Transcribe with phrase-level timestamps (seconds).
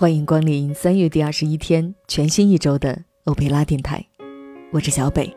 [0.00, 4.02] 欢迎光临三月第二十一天全新一周的欧佩拉电台，
[4.72, 5.30] 我是小北。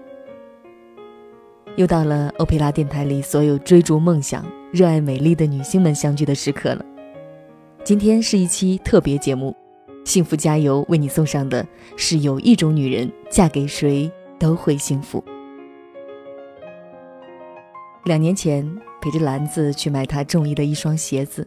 [1.76, 6.86] 又到了欧佩拉电台里所有追逐梦想、热爱美丽的女性们相聚的时刻了。
[7.84, 9.54] 今天是一期特别节目，
[10.06, 11.68] 幸福加油为你送上的
[11.98, 14.10] 是有一种女人嫁给谁
[14.40, 15.22] 都会幸福。
[18.06, 18.66] 两年前
[19.02, 21.46] 陪着兰子去买她中意的一双鞋子。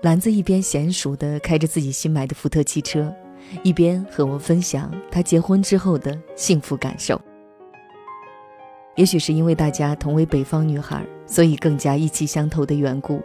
[0.00, 3.12] 兰子一边娴熟地开着自己新买的福特汽车，
[3.64, 7.20] 一边和我分享她结婚之后的幸福感受。
[8.94, 13.20] 也许是因为大家同为北方女孩，所以更加意气相投的缘故，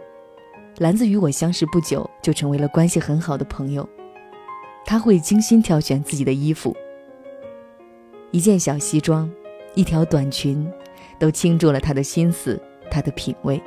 [0.78, 3.88] 兰子与我相识不久就成为了关系很好的朋友。
[4.84, 6.76] 她会精心挑选自己的衣服，
[8.32, 9.30] 一件小西装，
[9.74, 10.68] 一条短裙，
[11.20, 12.60] 都倾注了她的心思，
[12.90, 13.62] 她的品味。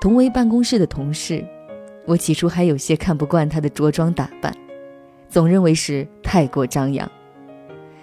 [0.00, 1.44] 同为办公室的同事，
[2.06, 4.54] 我起初还有些看不惯他的着装打扮，
[5.28, 7.10] 总认为是太过张扬。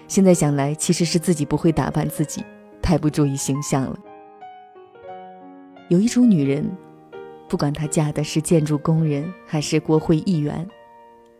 [0.07, 2.43] 现在想来，其实是自己不会打扮自己，
[2.81, 3.97] 太不注意形象了。
[5.87, 6.69] 有一种女人，
[7.47, 10.67] 不管她嫁的是建筑工人还是国会议员，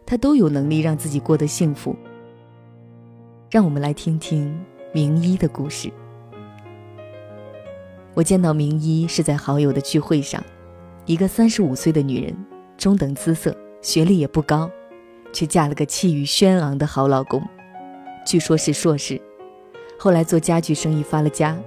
[0.05, 1.95] 她都有能力让自己过得幸福。
[3.49, 4.57] 让我们来听听
[4.93, 5.91] 名医的故事。
[8.15, 10.43] 我见到明一是在好友的聚会上，
[11.05, 12.35] 一个三十五岁的女人，
[12.77, 14.69] 中等姿色，学历也不高，
[15.31, 17.41] 却嫁了个气宇轩昂的好老公，
[18.23, 19.19] 据说是硕士，
[19.97, 21.57] 后来做家具生意发了家，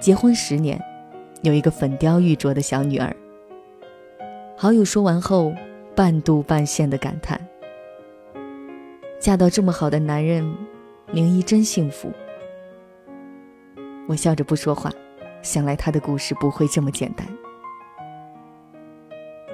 [0.00, 0.80] 结婚十年，
[1.42, 3.14] 有一个粉雕玉琢的小女儿。
[4.56, 5.52] 好友说完后，
[5.96, 7.40] 半度半现的感叹：
[9.18, 10.48] 嫁到这么好的男人，
[11.10, 12.12] 明一真幸福。
[14.06, 14.92] 我笑着不说话。
[15.42, 17.26] 想来他的故事不会这么简单。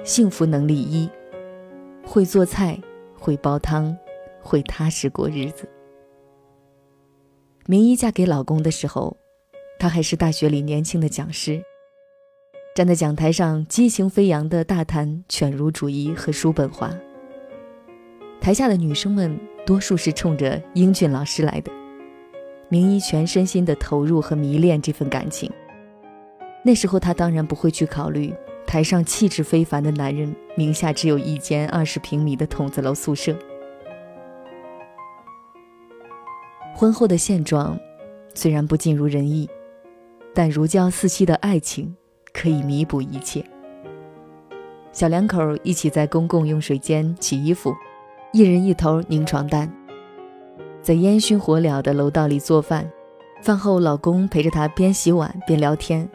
[0.03, 1.09] 幸福能力一：
[2.05, 2.79] 会做菜，
[3.17, 3.97] 会煲汤，
[4.41, 5.67] 会踏实过日子。
[7.65, 9.17] 明一嫁给老公的时候，
[9.77, 11.61] 他还是大学里年轻的讲师，
[12.73, 16.89] 站在讲台上激情飞扬的大谈犬儒主义和叔本华。
[18.39, 21.71] 台下的女生们多数是冲着英俊老师来的，
[22.69, 25.51] 明一全身心的投入和迷恋这份感情。
[26.67, 28.35] 那时候，她当然不会去考虑
[28.65, 33.33] 台上气质非凡的男人名下只有一间二十平米的筒子楼宿舍。
[36.75, 37.79] 婚后的现状
[38.33, 39.49] 虽然不尽如人意，
[40.33, 41.95] 但如胶似漆的爱情
[42.33, 43.41] 可以弥补一切。
[44.91, 47.73] 小两口一起在公共用水间洗衣服，
[48.33, 49.71] 一人一头拧床单，
[50.81, 52.91] 在烟熏火燎的楼道里做饭，
[53.41, 56.05] 饭后老公陪着她边洗碗边聊天。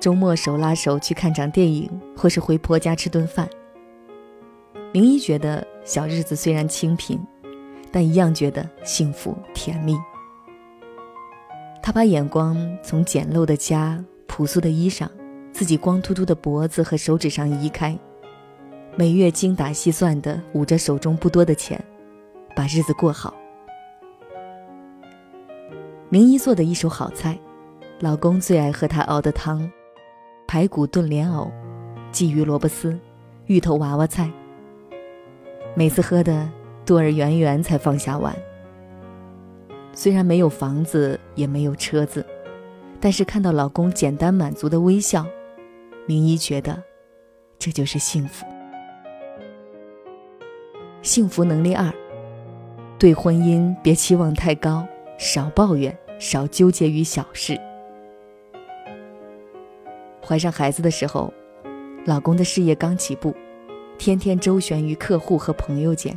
[0.00, 3.46] 周末手拉手去看场电影，或是回婆家吃顿饭。
[4.92, 7.20] 明一觉得小日子虽然清贫，
[7.92, 9.96] 但一样觉得幸福甜蜜。
[11.82, 15.06] 他把眼光从简陋的家、朴素的衣裳、
[15.52, 17.96] 自己光秃秃的脖子和手指上移开，
[18.96, 21.78] 每月精打细算的捂着手中不多的钱，
[22.56, 23.34] 把日子过好。
[26.08, 27.38] 明一做的一手好菜，
[28.00, 29.70] 老公最爱喝他熬的汤。
[30.50, 31.48] 排骨炖莲藕，
[32.12, 32.98] 鲫鱼萝卜丝，
[33.46, 34.28] 芋头娃娃菜。
[35.76, 36.50] 每次喝的
[36.84, 38.34] 肚儿圆圆才放下碗。
[39.92, 42.26] 虽然没有房子，也没有车子，
[42.98, 45.24] 但是看到老公简单满足的微笑，
[46.04, 46.82] 明一觉得
[47.56, 48.44] 这就是幸福。
[51.00, 51.88] 幸福能力二：
[52.98, 54.84] 对婚姻别期望太高，
[55.16, 57.56] 少抱怨，少纠结于小事。
[60.30, 61.34] 怀上孩子的时候，
[62.04, 63.34] 老公的事业刚起步，
[63.98, 66.16] 天天周旋于客户和朋友间，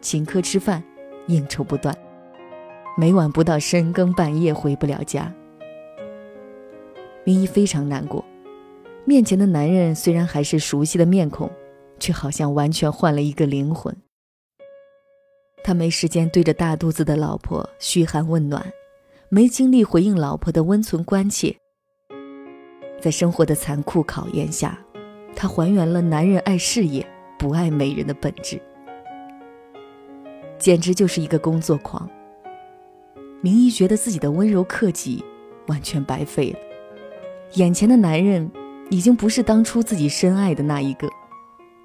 [0.00, 0.80] 请客吃饭，
[1.26, 1.92] 应酬不断，
[2.96, 5.34] 每晚不到深更半夜回不了家。
[7.24, 8.24] 明一非常难过，
[9.04, 11.50] 面前的男人虽然还是熟悉的面孔，
[11.98, 13.92] 却好像完全换了一个灵魂。
[15.64, 18.64] 他没时间对着大肚子的老婆嘘寒问暖，
[19.28, 21.56] 没精力回应老婆的温存关切。
[23.00, 24.78] 在生活的残酷考验下，
[25.34, 27.06] 他还原了男人爱事业
[27.38, 28.60] 不爱美人的本质，
[30.58, 32.08] 简直就是一个工作狂。
[33.40, 35.24] 明一觉得自己的温柔克己
[35.68, 36.58] 完全白费了，
[37.54, 38.50] 眼前的男人
[38.90, 41.08] 已经不是当初自己深爱的那一个，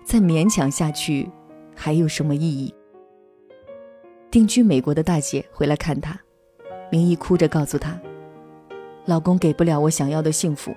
[0.04, 1.32] 再勉强下去
[1.74, 2.74] 还有什么意义？
[4.30, 6.20] 定居美国的大姐回来看他，
[6.92, 7.98] 明一哭着告诉他
[9.08, 10.76] ：“老公给不了我想要的幸福。”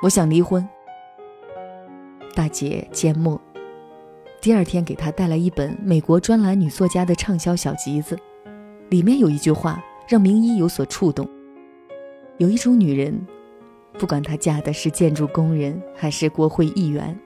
[0.00, 0.66] 我想离婚。
[2.32, 3.40] 大姐缄默，
[4.40, 8.16] 第二天给她带来一本美国专栏女作家的畅销小集子，
[8.90, 11.28] 里面有一句话让明一有所触动：
[12.36, 13.26] 有一种女人，
[13.94, 17.18] 不管她嫁的是建筑工人还是国会议员，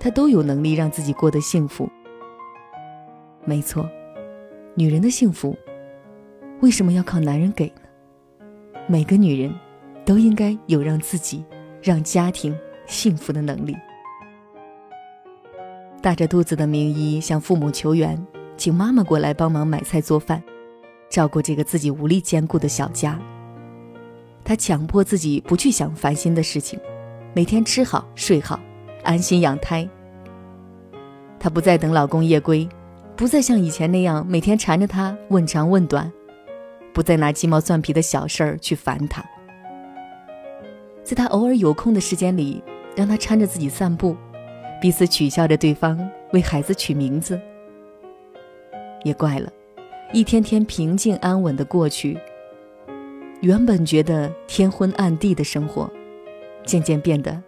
[0.00, 1.88] 她都有能力让自己过得幸福。
[3.44, 3.88] 没错，
[4.74, 5.56] 女人的幸福
[6.62, 8.46] 为什么要靠男人给呢？
[8.88, 9.54] 每个女人，
[10.04, 11.44] 都应该有让自己、
[11.82, 12.56] 让家庭
[12.86, 13.76] 幸福的能力。
[16.00, 18.20] 大着肚子的明一向父母求援，
[18.56, 20.42] 请妈妈过来帮忙买菜做饭，
[21.08, 23.18] 照顾这个自己无力兼顾的小家。
[24.44, 26.78] 她强迫自己不去想烦心的事情，
[27.34, 28.58] 每天吃好睡好，
[29.04, 29.88] 安心养胎。
[31.38, 32.68] 她不再等老公夜归，
[33.16, 36.12] 不再像以前那样每天缠着他问长问短，
[36.92, 39.24] 不再拿鸡毛蒜皮的小事儿去烦他。
[41.12, 42.64] 在他偶尔有空的时间里，
[42.96, 44.16] 让他搀着自己散步。
[44.80, 47.38] 彼此取笑着对方为孩子取名字，
[49.04, 49.52] 也怪了，
[50.14, 52.16] 一天天平静安稳的过去，
[53.42, 55.86] 原本觉得天昏暗地的生活，
[56.64, 57.42] 渐渐变得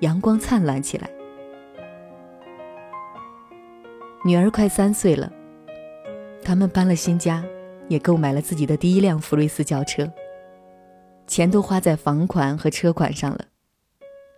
[0.00, 1.08] 阳光灿烂起来。
[4.26, 5.32] 女儿快三岁了，
[6.44, 7.42] 他们搬了新家，
[7.88, 10.06] 也购买了自己的第一辆福睿斯轿车，
[11.26, 13.46] 钱都花在房款和车款上了。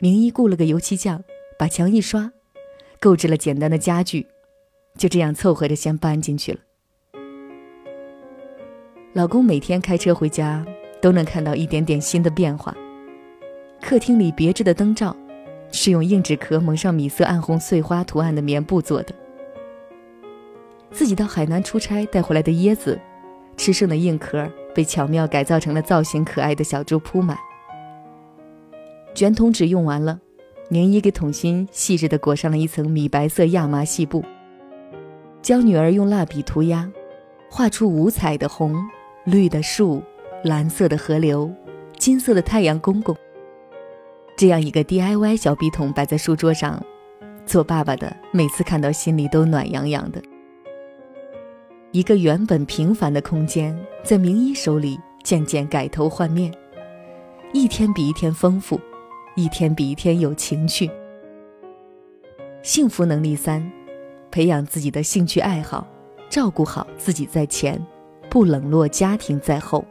[0.01, 1.23] 明一雇了个油漆匠，
[1.59, 2.33] 把墙一刷。
[3.01, 4.27] 购置了简单的家具，
[4.97, 6.59] 就这样凑合着先搬进去了。
[9.13, 10.67] 老公每天开车回家，
[11.01, 12.77] 都能看到一点点新的变化。
[13.81, 15.17] 客厅里别致的灯罩，
[15.71, 19.15] 是用硬纸壳蒙上米色暗红碎花图案的棉布做的。
[20.91, 22.99] 自己到海南出差带回来的椰子，
[23.57, 27.37] 吃剩的硬壳被巧妙改造成了造型可爱的小猪铺满。
[29.13, 30.21] 卷筒纸用完了。
[30.69, 34.25] 宁一给桶芯细致地裹上了一层米白色亚麻细布，
[35.43, 36.89] 教女儿用蜡笔涂鸦，
[37.51, 38.77] 画出五彩的红、
[39.25, 40.01] 绿的树、
[40.45, 41.53] 蓝色的河流、
[41.97, 43.17] 金色的太阳公公。
[44.37, 46.81] 这样一个 DIY 小笔筒摆在书桌上，
[47.45, 50.23] 做爸爸的每次看到心里都暖洋洋的。
[51.93, 56.53] 一个原本平凡的空间，在明一手里渐渐改头换面，
[57.53, 58.79] 一天比一天丰富。
[59.35, 60.91] 一天比一天有情趣。
[62.61, 63.71] 幸福能力三：
[64.33, 65.87] 培养自己的兴趣爱好，
[66.29, 67.81] 照顾好自己在前，
[68.29, 69.85] 不冷落家庭在后。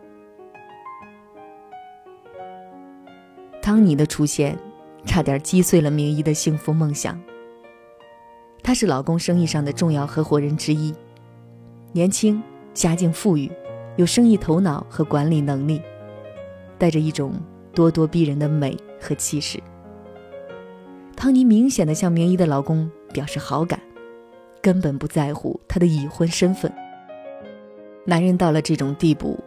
[3.61, 4.59] 汤尼的出现，
[5.05, 7.17] 差点击碎了明一的幸福梦想。
[8.61, 10.94] 他是老公生意上的重要合伙人之一，
[11.97, 12.39] 年轻，
[12.75, 13.51] 家境富裕，
[13.95, 15.81] 有生意头脑和管理能力，
[16.77, 17.33] 带着一种
[17.73, 18.77] 咄咄逼人的美。
[18.99, 19.59] 和气势，
[21.15, 23.79] 汤尼明显的向明一的老公表示好感，
[24.59, 26.71] 根本不在乎他的已婚身份。
[28.05, 29.39] 男人到了这种地步，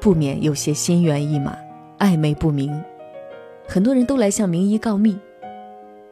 [0.00, 1.56] 不免有些心猿意马、
[1.98, 2.80] 暧昧不明。
[3.66, 5.16] 很多人都来向明一告密，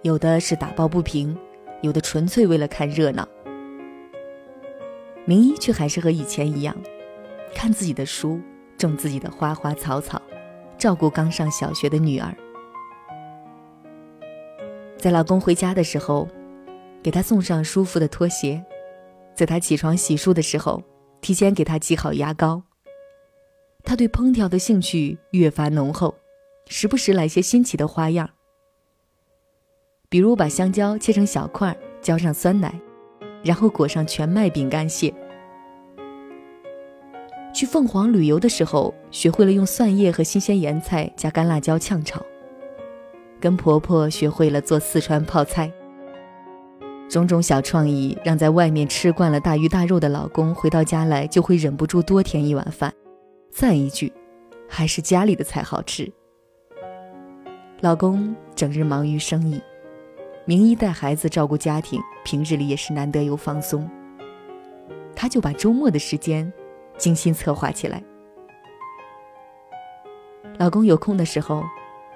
[0.03, 1.37] 有的是打抱不平，
[1.81, 3.27] 有的纯粹为了看热闹。
[5.27, 6.77] 明一却还是和以前一样，
[7.55, 8.41] 看自己的书，
[8.77, 10.21] 种自己的花花草草，
[10.77, 12.35] 照顾刚上小学的女儿。
[14.99, 16.29] 在老公回家的时候，
[17.03, 18.63] 给他送上舒服的拖鞋；
[19.35, 20.83] 在他起床洗漱的时候，
[21.21, 22.63] 提前给他挤好牙膏。
[23.83, 26.15] 他对烹调的兴趣越发浓厚，
[26.69, 28.31] 时不时来些新奇的花样，
[30.09, 32.81] 比如把香蕉切成小块，浇上酸奶，
[33.45, 35.15] 然后裹上全麦饼干屑。
[37.55, 42.21] 去凤凰旅游的时候，学会了用蒜叶和新鲜盐菜加干辣椒炝炒。
[43.39, 45.71] 跟婆婆学会了做四川泡菜，
[47.09, 52.93] 种种小创意让在外面吃惯了大鱼大肉的老公回到家来就会忍不住多添一碗饭，
[53.53, 54.11] 赞一句
[54.67, 56.11] ：“还是家里的菜好吃。”
[57.83, 59.61] 老公整日忙于生意，
[60.45, 63.89] 明一带孩子照顾家庭，平日里也是难得有放松。
[65.15, 66.53] 他就把周末的时间
[66.99, 68.03] 精心策划起来。
[70.59, 71.63] 老公有空的时候，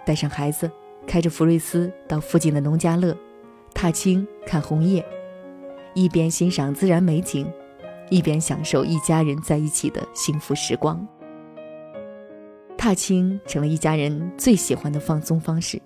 [0.04, 0.70] 带上孩子。
[1.06, 3.16] 开着福睿斯到附近的农家乐，
[3.72, 5.02] 踏青看红叶，
[5.94, 7.50] 一边欣赏自然美景，
[8.10, 11.08] 一边享受一家人在一起的幸福时光。
[12.76, 15.80] 踏青成了一家人最喜欢的放松方式，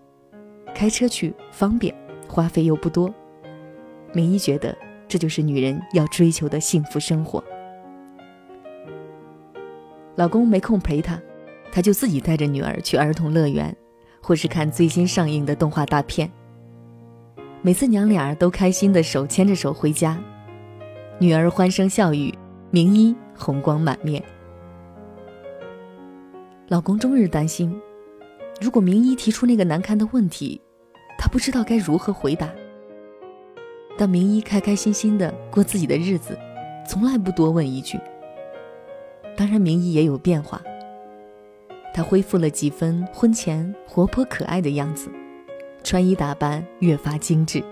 [0.75, 1.95] 开车去方便，
[2.33, 3.13] 花费又不多。
[4.15, 7.45] 明一觉得这就是女人要追求的幸福生活。
[10.17, 11.21] 老公没空陪她，
[11.71, 13.77] 她就自己带着女儿去儿童乐园。
[14.25, 16.31] 或是看最新上映的动画大片，
[17.61, 20.17] 每次娘俩都开心的手牵着手回家，
[21.19, 22.33] 女儿欢声笑语，
[22.71, 24.23] 明一红光满面。
[26.69, 27.77] 老公终日担心，
[28.61, 30.61] 如果明一提出那个难堪的问题，
[31.23, 32.53] 他不知道该如何回答。
[33.97, 36.37] 但明一开开心心的过自己的日子，
[36.85, 37.97] 从来不多问一句。
[39.37, 40.61] 当然，明一也有变化，
[41.95, 45.09] 他恢复了几分婚前活泼可爱的样子，
[45.85, 47.63] 穿衣打扮越发精致。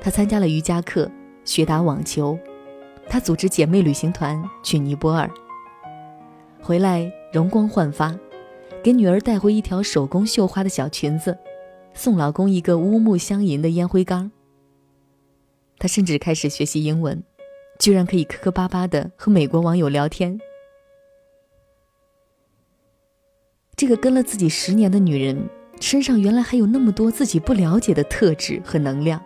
[0.00, 1.10] 他参加了瑜伽课，
[1.44, 2.38] 学打网球，
[3.08, 5.28] 他组织姐妹旅行团去尼泊尔。
[6.60, 8.16] 回来容光焕发，
[8.84, 11.36] 给女儿带回一条手工绣花的小裙子，
[11.94, 14.30] 送老公一个乌木镶银的烟灰缸。
[15.78, 17.22] 他甚至开始学习英文，
[17.78, 20.40] 居然可以磕磕巴巴的和美国网友聊天。
[23.76, 25.48] 这个跟了自己十年的女人，
[25.80, 29.20] 身上原来还有那么多自己不了解的特质和能量。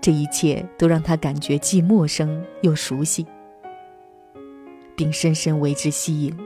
[0.00, 3.26] 这一切都让他感觉既陌生又熟悉。
[4.96, 6.38] 并深深为之吸引。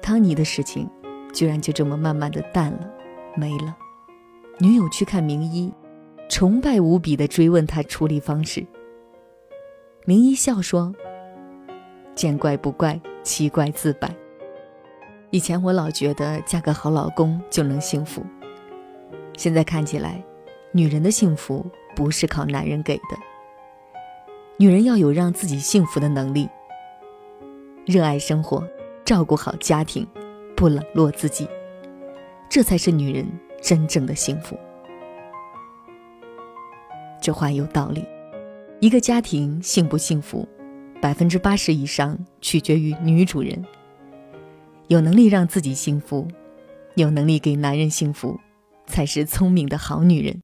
[0.00, 0.88] 汤尼的事情，
[1.32, 2.90] 居然就这么慢慢的淡了，
[3.36, 3.76] 没了。
[4.58, 5.72] 女友去看名医，
[6.28, 8.66] 崇拜无比的追问他处理方式。
[10.04, 10.94] 名医笑说
[12.14, 14.14] ：“见怪不怪，奇怪自败。
[15.30, 18.22] 以前我老觉得嫁个好老公就能幸福，
[19.36, 20.22] 现在看起来，
[20.72, 23.18] 女人的幸福不是靠男人给的。”
[24.58, 26.46] 女人要有让自己幸福的能力，
[27.86, 28.62] 热爱生活，
[29.06, 30.06] 照顾好家庭，
[30.60, 31.48] 不冷落自己，
[32.50, 33.26] 这才是女人
[33.62, 34.58] 真正的幸福。
[37.18, 38.04] 这话有道理。
[38.78, 40.46] 一个家庭幸不幸福，
[41.00, 43.64] 百分之八十以上取决于女主人。
[44.88, 46.28] 有能力让自己幸福，
[46.94, 48.38] 有能力给男人幸福，
[48.84, 50.42] 才是聪明的好女人。